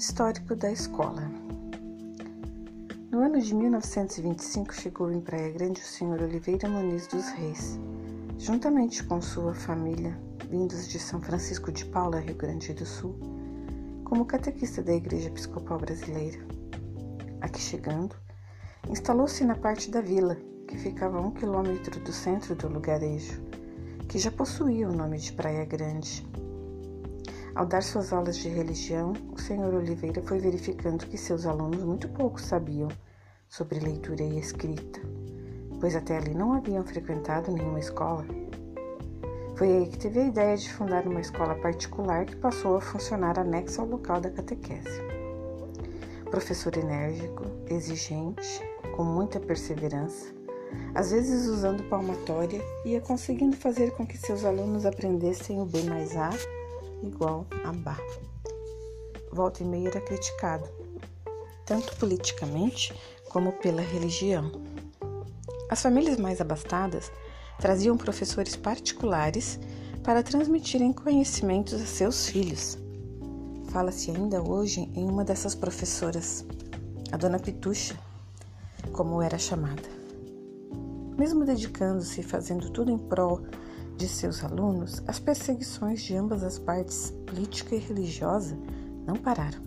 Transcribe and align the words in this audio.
Histórico 0.00 0.56
da 0.56 0.72
escola. 0.72 1.30
No 3.10 3.20
ano 3.20 3.38
de 3.38 3.54
1925 3.54 4.72
chegou 4.72 5.12
em 5.12 5.20
Praia 5.20 5.52
Grande 5.52 5.78
o 5.78 5.84
Sr. 5.84 6.22
Oliveira 6.22 6.70
Muniz 6.70 7.06
dos 7.06 7.28
Reis, 7.28 7.78
juntamente 8.38 9.04
com 9.04 9.20
sua 9.20 9.54
família, 9.54 10.18
vindos 10.48 10.88
de 10.88 10.98
São 10.98 11.20
Francisco 11.20 11.70
de 11.70 11.84
Paula, 11.84 12.18
Rio 12.18 12.34
Grande 12.34 12.72
do 12.72 12.86
Sul, 12.86 13.14
como 14.02 14.24
catequista 14.24 14.82
da 14.82 14.94
Igreja 14.94 15.28
Episcopal 15.28 15.78
Brasileira. 15.78 16.38
Aqui 17.42 17.60
chegando, 17.60 18.16
instalou-se 18.88 19.44
na 19.44 19.54
parte 19.54 19.90
da 19.90 20.00
vila, 20.00 20.38
que 20.66 20.78
ficava 20.78 21.18
a 21.18 21.20
um 21.20 21.30
quilômetro 21.30 22.00
do 22.00 22.10
centro 22.10 22.54
do 22.54 22.68
lugarejo, 22.68 23.38
que 24.08 24.18
já 24.18 24.30
possuía 24.30 24.88
o 24.88 24.96
nome 24.96 25.18
de 25.18 25.30
Praia 25.34 25.66
Grande. 25.66 26.26
Ao 27.54 27.66
dar 27.66 27.82
suas 27.82 28.12
aulas 28.12 28.36
de 28.36 28.48
religião, 28.48 29.12
o 29.32 29.40
Sr. 29.40 29.74
Oliveira 29.74 30.22
foi 30.22 30.38
verificando 30.38 31.06
que 31.06 31.18
seus 31.18 31.46
alunos 31.46 31.82
muito 31.82 32.08
pouco 32.08 32.40
sabiam 32.40 32.88
sobre 33.48 33.80
leitura 33.80 34.22
e 34.22 34.38
escrita, 34.38 35.00
pois 35.80 35.96
até 35.96 36.16
ali 36.16 36.32
não 36.32 36.52
haviam 36.52 36.84
frequentado 36.84 37.50
nenhuma 37.50 37.80
escola. 37.80 38.24
Foi 39.56 39.68
aí 39.68 39.88
que 39.88 39.98
teve 39.98 40.20
a 40.20 40.26
ideia 40.26 40.56
de 40.56 40.72
fundar 40.72 41.06
uma 41.06 41.20
escola 41.20 41.56
particular 41.56 42.24
que 42.24 42.36
passou 42.36 42.76
a 42.76 42.80
funcionar 42.80 43.36
anexa 43.36 43.82
ao 43.82 43.88
local 43.88 44.20
da 44.20 44.30
catequese. 44.30 45.02
Professor 46.30 46.76
enérgico, 46.76 47.42
exigente, 47.68 48.62
com 48.94 49.02
muita 49.02 49.40
perseverança, 49.40 50.32
às 50.94 51.10
vezes 51.10 51.48
usando 51.48 51.82
palmatória, 51.88 52.62
ia 52.84 53.00
conseguindo 53.00 53.56
fazer 53.56 53.90
com 53.90 54.06
que 54.06 54.16
seus 54.16 54.44
alunos 54.44 54.86
aprendessem 54.86 55.60
o 55.60 55.66
B 55.66 55.82
mais 55.82 56.16
A 56.16 56.30
igual 57.02 57.46
a 57.64 57.72
Bá. 57.72 57.96
Volta 59.32 59.62
e 59.62 59.66
meia 59.66 59.88
era 59.88 60.00
criticado, 60.00 60.68
tanto 61.64 61.96
politicamente 61.96 62.92
como 63.28 63.52
pela 63.52 63.80
religião. 63.80 64.50
As 65.70 65.82
famílias 65.82 66.18
mais 66.18 66.40
abastadas 66.40 67.12
traziam 67.58 67.96
professores 67.96 68.56
particulares 68.56 69.60
para 70.02 70.22
transmitirem 70.22 70.92
conhecimentos 70.92 71.74
a 71.74 71.86
seus 71.86 72.26
filhos. 72.26 72.78
Fala-se 73.70 74.10
ainda 74.10 74.42
hoje 74.42 74.90
em 74.94 75.08
uma 75.08 75.24
dessas 75.24 75.54
professoras, 75.54 76.44
a 77.12 77.16
Dona 77.16 77.38
Pitucha, 77.38 77.96
como 78.92 79.22
era 79.22 79.38
chamada. 79.38 79.88
Mesmo 81.16 81.44
dedicando-se 81.44 82.20
e 82.20 82.24
fazendo 82.24 82.70
tudo 82.70 82.90
em 82.90 82.98
prol 82.98 83.42
de 84.00 84.08
seus 84.08 84.42
alunos, 84.42 85.02
as 85.06 85.20
perseguições 85.20 86.00
de 86.00 86.16
ambas 86.16 86.42
as 86.42 86.58
partes, 86.58 87.10
política 87.26 87.74
e 87.74 87.78
religiosa, 87.78 88.56
não 89.06 89.14
pararam. 89.14 89.60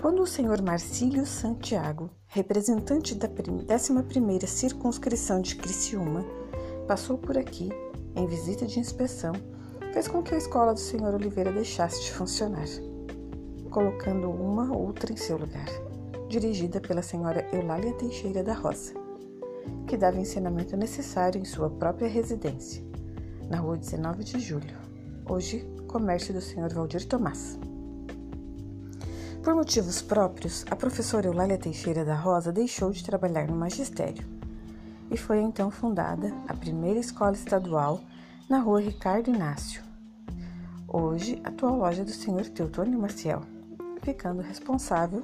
Quando 0.00 0.22
o 0.22 0.26
senhor 0.26 0.62
Marcílio 0.62 1.26
Santiago, 1.26 2.08
representante 2.28 3.16
da 3.16 3.28
11ª 3.28 4.46
circunscrição 4.46 5.40
de 5.40 5.56
Criciúma, 5.56 6.24
passou 6.86 7.18
por 7.18 7.36
aqui 7.36 7.70
em 8.14 8.28
visita 8.28 8.64
de 8.64 8.78
inspeção, 8.78 9.32
fez 9.92 10.06
com 10.06 10.22
que 10.22 10.32
a 10.32 10.38
escola 10.38 10.72
do 10.72 10.80
senhor 10.80 11.14
Oliveira 11.14 11.50
deixasse 11.50 12.00
de 12.00 12.12
funcionar, 12.12 12.68
colocando 13.70 14.30
uma 14.30 14.72
outra 14.72 15.12
em 15.12 15.16
seu 15.16 15.36
lugar, 15.36 15.66
dirigida 16.28 16.80
pela 16.80 17.02
senhora 17.02 17.44
Eulália 17.52 17.92
Teixeira 17.94 18.44
da 18.44 18.54
Rosa 18.54 19.03
que 19.86 19.96
dava 19.96 20.18
ensinamento 20.18 20.76
necessário 20.76 21.40
em 21.40 21.44
sua 21.44 21.70
própria 21.70 22.08
residência, 22.08 22.84
na 23.48 23.58
rua 23.58 23.76
19 23.76 24.24
de 24.24 24.40
Julho, 24.40 24.76
hoje 25.28 25.66
comércio 25.86 26.34
do 26.34 26.40
Sr. 26.40 26.74
Valdir 26.74 27.06
Tomás. 27.06 27.58
Por 29.42 29.54
motivos 29.54 30.00
próprios, 30.00 30.64
a 30.70 30.74
professora 30.74 31.26
Eulália 31.26 31.58
Teixeira 31.58 32.04
da 32.04 32.16
Rosa 32.16 32.50
deixou 32.50 32.90
de 32.90 33.04
trabalhar 33.04 33.46
no 33.46 33.54
magistério 33.54 34.26
e 35.10 35.16
foi 35.16 35.40
então 35.40 35.70
fundada 35.70 36.34
a 36.48 36.54
primeira 36.54 36.98
escola 36.98 37.34
estadual 37.34 38.00
na 38.48 38.58
rua 38.58 38.80
Ricardo 38.80 39.30
Inácio, 39.30 39.82
hoje 40.88 41.40
atual 41.44 41.76
loja 41.76 42.04
do 42.04 42.10
Sr. 42.10 42.48
Teutônio 42.50 42.98
Maciel, 42.98 43.42
ficando 44.02 44.42
responsável 44.42 45.22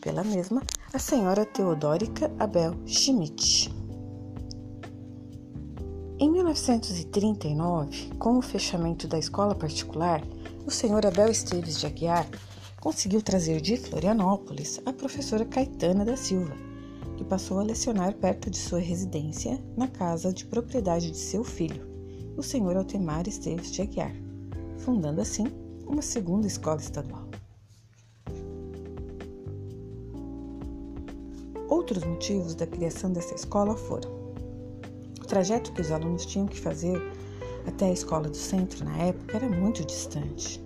pela 0.00 0.24
mesma 0.24 0.62
a 0.92 0.98
senhora 0.98 1.44
Teodórica 1.44 2.30
Abel 2.38 2.74
Schmidt. 2.86 3.77
Em 6.48 6.50
1939, 6.50 8.14
com 8.18 8.38
o 8.38 8.42
fechamento 8.42 9.06
da 9.06 9.18
escola 9.18 9.54
particular, 9.54 10.22
o 10.64 10.70
senhor 10.70 11.04
Abel 11.04 11.30
Esteves 11.30 11.78
de 11.78 11.84
Aguiar 11.84 12.26
conseguiu 12.80 13.20
trazer 13.20 13.60
de 13.60 13.76
Florianópolis 13.76 14.80
a 14.86 14.92
professora 14.94 15.44
Caetana 15.44 16.06
da 16.06 16.16
Silva, 16.16 16.56
que 17.18 17.24
passou 17.24 17.58
a 17.58 17.62
lecionar 17.62 18.14
perto 18.14 18.48
de 18.48 18.56
sua 18.56 18.78
residência, 18.78 19.62
na 19.76 19.88
casa 19.88 20.32
de 20.32 20.46
propriedade 20.46 21.10
de 21.10 21.18
seu 21.18 21.44
filho, 21.44 21.86
o 22.34 22.42
senhor 22.42 22.78
Altemar 22.78 23.28
Esteves 23.28 23.70
de 23.70 23.82
Aguiar, 23.82 24.14
fundando 24.78 25.20
assim 25.20 25.48
uma 25.86 26.00
segunda 26.00 26.46
escola 26.46 26.80
estadual. 26.80 27.28
Outros 31.68 32.02
motivos 32.04 32.54
da 32.54 32.66
criação 32.66 33.12
dessa 33.12 33.34
escola 33.34 33.76
foram 33.76 34.27
trajeto 35.28 35.72
que 35.72 35.80
os 35.80 35.92
alunos 35.92 36.26
tinham 36.26 36.46
que 36.46 36.58
fazer 36.58 37.00
até 37.66 37.86
a 37.86 37.92
escola 37.92 38.28
do 38.28 38.36
centro 38.36 38.84
na 38.84 38.96
época 38.96 39.36
era 39.36 39.48
muito 39.48 39.84
distante. 39.84 40.60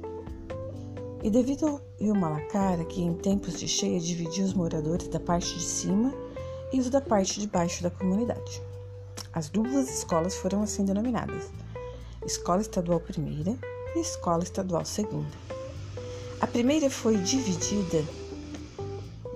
E 1.23 1.31
devido 1.31 1.67
ao 1.67 1.81
rio 2.00 2.15
Malacara, 2.15 2.84
que 2.84 3.03
em 3.03 3.15
tempos 3.15 3.59
de 3.59 3.69
cheia 3.69 4.00
dividia 4.00 4.45
os 4.45 4.55
moradores 4.55 5.09
da 5.09 5.21
parte 5.21 5.55
de 5.55 5.65
cima 5.65 6.12
e 6.73 6.81
os 6.81 6.89
da 6.89 7.00
parte 7.00 7.41
de 7.41 7.47
baixo 7.47 7.83
da 7.83 7.91
comunidade. 7.91 8.62
As 9.33 9.49
duas 9.49 9.89
escolas 9.91 10.34
foram 10.37 10.62
assim 10.62 10.84
denominadas: 10.84 11.50
Escola 12.25 12.61
Estadual 12.61 13.00
Primeira 13.00 13.56
e 13.94 14.00
Escola 14.00 14.43
Estadual 14.43 14.84
Segunda. 14.84 15.37
A 16.41 16.47
primeira 16.47 16.91
foi 16.91 17.17
dividida 17.19 18.05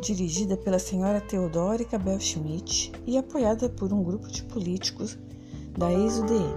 dirigida 0.07 0.57
pela 0.57 0.79
senhora 0.79 1.21
Teodórica 1.21 1.99
Bel 1.99 2.21
Schmidt 2.21 2.93
e 3.05 3.19
apoiada 3.19 3.69
por 3.69 3.93
um 3.93 4.05
grupo 4.05 4.29
de 4.29 4.45
políticos 4.45 5.19
da 5.77 5.93
ex-UDN. 5.93 6.55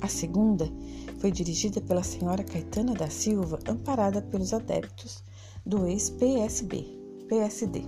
A 0.00 0.08
segunda 0.08 0.68
foi 1.20 1.30
dirigida 1.30 1.80
pela 1.80 2.02
senhora 2.02 2.42
Caetana 2.42 2.94
da 2.94 3.08
Silva, 3.08 3.60
amparada 3.68 4.20
pelos 4.20 4.52
adeptos 4.52 5.22
do 5.64 5.86
ex-PSB, 5.86 6.84
PSD. 7.28 7.84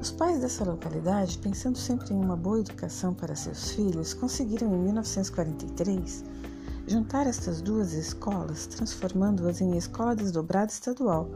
Os 0.00 0.12
pais 0.12 0.40
dessa 0.40 0.64
localidade, 0.64 1.38
pensando 1.38 1.78
sempre 1.78 2.14
em 2.14 2.16
uma 2.16 2.36
boa 2.36 2.60
educação 2.60 3.12
para 3.12 3.34
seus 3.34 3.72
filhos, 3.72 4.14
conseguiram 4.14 4.72
em 4.72 4.78
1943 4.78 6.24
juntar 6.86 7.26
estas 7.26 7.60
duas 7.60 7.92
escolas, 7.92 8.66
transformando-as 8.66 9.60
em 9.60 9.76
escola 9.76 10.14
desdobrada 10.14 10.70
estadual 10.70 11.28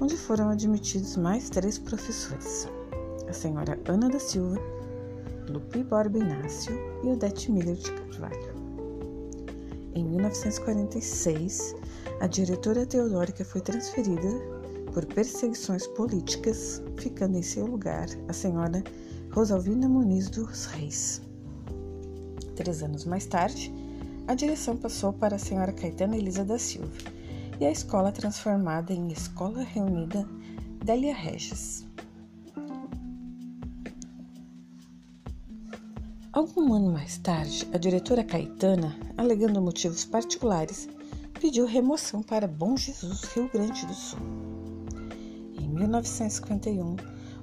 onde 0.00 0.16
foram 0.16 0.50
admitidos 0.50 1.16
mais 1.16 1.50
três 1.50 1.78
professores: 1.78 2.68
a 3.28 3.32
senhora 3.32 3.78
Ana 3.86 4.08
da 4.08 4.18
Silva, 4.18 4.58
Lupi 5.48 5.82
Borba 5.82 6.18
Inácio 6.18 6.78
e 7.02 7.08
Odete 7.08 7.50
Miller 7.50 7.76
de 7.76 7.92
Carvalho. 7.92 8.58
Em 9.94 10.04
1946, 10.04 11.74
a 12.20 12.26
diretora 12.26 12.86
Teodórica 12.86 13.44
foi 13.44 13.60
transferida 13.60 14.28
por 14.92 15.04
perseguições 15.06 15.86
políticas, 15.88 16.82
ficando 16.96 17.36
em 17.36 17.42
seu 17.42 17.66
lugar 17.66 18.06
a 18.28 18.32
senhora 18.32 18.82
Rosalvina 19.32 19.88
Muniz 19.88 20.28
dos 20.28 20.66
Reis. 20.66 21.20
Três 22.54 22.82
anos 22.82 23.04
mais 23.04 23.26
tarde, 23.26 23.72
a 24.26 24.34
direção 24.34 24.76
passou 24.76 25.12
para 25.12 25.36
a 25.36 25.38
senhora 25.38 25.72
Caetana 25.72 26.16
Elisa 26.16 26.44
da 26.44 26.58
Silva 26.58 27.17
e 27.60 27.66
a 27.66 27.70
escola 27.70 28.12
transformada 28.12 28.92
em 28.92 29.08
Escola 29.08 29.62
Reunida 29.62 30.28
Délia 30.84 31.14
Regis. 31.14 31.86
Algum 36.32 36.72
ano 36.72 36.92
mais 36.92 37.18
tarde, 37.18 37.68
a 37.72 37.78
diretora 37.78 38.22
Caetana, 38.22 38.96
alegando 39.16 39.60
motivos 39.60 40.04
particulares, 40.04 40.88
pediu 41.40 41.66
remoção 41.66 42.22
para 42.22 42.46
Bom 42.46 42.76
Jesus, 42.76 43.24
Rio 43.34 43.50
Grande 43.52 43.84
do 43.86 43.94
Sul. 43.94 44.20
Em 45.60 45.68
1951, 45.68 46.94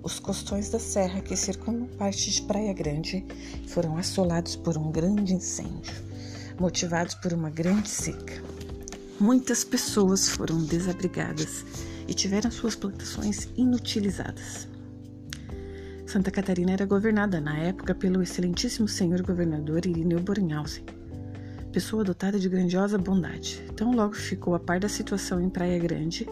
os 0.01 0.19
costões 0.19 0.69
da 0.69 0.79
serra 0.79 1.19
que 1.19 1.35
circundam 1.35 1.87
parte 1.97 2.31
de 2.31 2.41
Praia 2.43 2.71
Grande 2.71 3.25
foram 3.67 3.97
assolados 3.97 4.55
por 4.55 4.77
um 4.77 4.91
grande 4.91 5.33
incêndio, 5.33 5.93
motivados 6.57 7.15
por 7.15 7.33
uma 7.33 7.49
grande 7.49 7.89
seca. 7.89 8.44
Muitas 9.19 9.63
pessoas 9.63 10.27
foram 10.27 10.61
desabrigadas 10.61 11.65
e 12.05 12.13
tiveram 12.13 12.51
suas 12.51 12.75
plantações 12.75 13.47
inutilizadas. 13.55 14.67
Santa 16.05 16.29
Catarina 16.29 16.73
era 16.73 16.85
governada 16.85 17.39
na 17.39 17.57
época 17.57 17.95
pelo 17.95 18.21
excelentíssimo 18.21 18.89
senhor 18.89 19.21
governador 19.21 19.85
Irineu 19.85 20.19
Bornhausen. 20.19 20.83
pessoa 21.71 22.03
dotada 22.03 22.37
de 22.37 22.49
grandiosa 22.49 22.97
bondade. 22.97 23.63
Tão 23.75 23.93
logo 23.93 24.13
ficou 24.15 24.53
a 24.53 24.59
par 24.59 24.81
da 24.81 24.89
situação 24.89 25.41
em 25.41 25.49
Praia 25.49 25.79
Grande, 25.79 26.27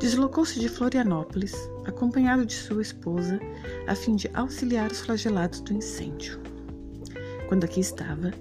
deslocou-se 0.00 0.58
de 0.58 0.68
Florianópolis, 0.68 1.54
acompanhado 1.84 2.46
de 2.46 2.54
sua 2.54 2.80
esposa, 2.80 3.40
a 3.88 3.94
fim 3.96 4.14
de 4.14 4.30
auxiliar 4.34 4.90
os 4.90 5.00
flagelados 5.00 5.60
do 5.60 5.72
incêndio. 5.72 6.40
Quando 7.48 7.64
aqui 7.64 7.80
estava, 7.80 8.32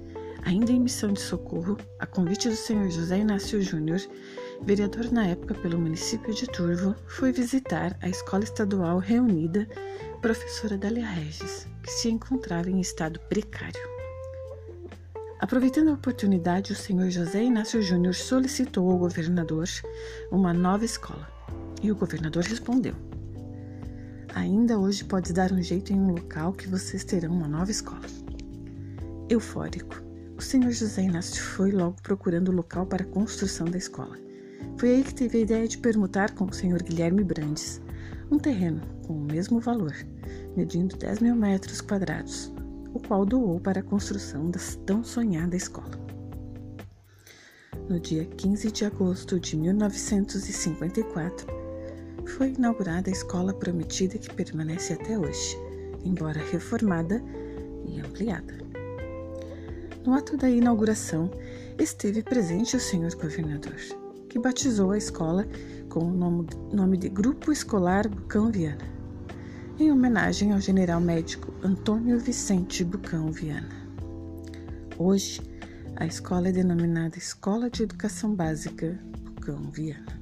ainda 0.43 0.71
em 0.71 0.79
missão 0.79 1.13
de 1.13 1.19
socorro, 1.19 1.77
a 1.99 2.05
convite 2.05 2.49
do 2.49 2.55
senhor 2.55 2.89
José 2.89 3.19
Inácio 3.19 3.61
Júnior, 3.61 3.99
vereador 4.61 5.11
na 5.11 5.27
época 5.27 5.53
pelo 5.55 5.79
município 5.79 6.33
de 6.33 6.47
Turvo, 6.47 6.95
foi 7.07 7.31
visitar 7.31 7.97
a 8.01 8.09
Escola 8.09 8.43
Estadual 8.43 8.99
Reunida, 8.99 9.67
professora 10.21 10.77
Dália 10.77 11.05
Regis, 11.05 11.67
que 11.83 11.91
se 11.91 12.09
encontrava 12.09 12.69
em 12.69 12.79
estado 12.79 13.19
precário. 13.21 13.81
Aproveitando 15.39 15.89
a 15.89 15.93
oportunidade, 15.93 16.73
o 16.73 16.75
senhor 16.75 17.09
José 17.09 17.43
Inácio 17.43 17.81
Júnior 17.81 18.13
solicitou 18.13 18.91
ao 18.91 18.97
governador 18.97 19.67
uma 20.31 20.53
nova 20.53 20.83
escola. 20.83 21.27
E 21.81 21.89
o 21.89 21.95
governador 21.95 22.43
respondeu: 22.43 22.93
Ainda 24.35 24.77
hoje 24.77 25.05
pode 25.05 25.31
dar 25.31 25.51
um 25.53 25.61
jeito 25.61 25.93
em 25.93 25.99
um 25.99 26.11
local 26.11 26.51
que 26.51 26.67
vocês 26.67 27.05
terão 27.05 27.31
uma 27.31 27.47
nova 27.47 27.71
escola. 27.71 28.01
Eufórico, 29.29 30.08
o 30.39 30.41
senhor 30.41 30.71
José 30.71 31.01
Inácio 31.01 31.43
foi 31.43 31.69
logo 31.69 32.01
procurando 32.01 32.47
o 32.47 32.55
local 32.55 32.85
para 32.85 33.03
a 33.03 33.07
construção 33.07 33.69
da 33.69 33.77
escola. 33.77 34.17
Foi 34.77 34.89
aí 34.89 35.03
que 35.03 35.13
teve 35.13 35.37
a 35.37 35.41
ideia 35.41 35.67
de 35.67 35.77
permutar 35.77 36.33
com 36.33 36.45
o 36.45 36.53
senhor 36.53 36.81
Guilherme 36.81 37.25
Brandes 37.25 37.81
um 38.31 38.39
terreno 38.39 38.79
com 39.05 39.17
o 39.17 39.19
mesmo 39.19 39.59
valor, 39.59 39.93
medindo 40.55 40.95
10 40.95 41.19
mil 41.19 41.35
metros 41.35 41.81
quadrados, 41.81 42.53
o 42.93 43.01
qual 43.01 43.25
doou 43.25 43.59
para 43.59 43.81
a 43.81 43.83
construção 43.83 44.49
da 44.49 44.61
tão 44.85 45.03
sonhada 45.03 45.57
escola. 45.57 45.99
No 47.89 47.99
dia 47.99 48.23
15 48.23 48.71
de 48.71 48.85
agosto 48.85 49.41
de 49.41 49.57
1954, 49.57 51.47
foi 52.25 52.53
inaugurada 52.53 53.09
a 53.09 53.13
escola 53.13 53.53
prometida 53.53 54.17
que 54.17 54.33
permanece 54.33 54.93
até 54.93 55.19
hoje, 55.19 55.57
embora 56.05 56.39
reformada 56.39 57.21
e 57.85 57.99
ampliada. 57.99 58.68
No 60.05 60.13
ato 60.13 60.37
da 60.37 60.49
inauguração, 60.49 61.29
esteve 61.77 62.23
presente 62.23 62.75
o 62.75 62.79
senhor 62.79 63.13
governador, 63.15 63.75
que 64.29 64.39
batizou 64.39 64.91
a 64.91 64.97
escola 64.97 65.45
com 65.89 65.99
o 65.99 66.45
nome 66.73 66.97
de 66.97 67.09
Grupo 67.09 67.51
Escolar 67.51 68.07
Bucão 68.07 68.51
Viana, 68.51 68.87
em 69.79 69.91
homenagem 69.91 70.53
ao 70.53 70.61
general 70.61 71.01
médico 71.01 71.53
Antônio 71.63 72.17
Vicente 72.19 72.83
Bucão 72.83 73.31
Viana. 73.31 73.75
Hoje, 74.97 75.41
a 75.95 76.05
escola 76.05 76.47
é 76.47 76.51
denominada 76.51 77.17
Escola 77.17 77.69
de 77.69 77.83
Educação 77.83 78.33
Básica 78.33 78.97
Bucão 79.23 79.69
Viana. 79.69 80.19